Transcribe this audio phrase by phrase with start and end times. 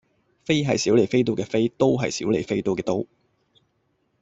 [0.45, 3.05] 飛係小李飛刀嘅飛，刀係小李飛刀嘅刀